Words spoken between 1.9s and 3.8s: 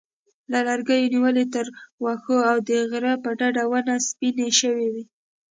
واښو او د غره په ډډه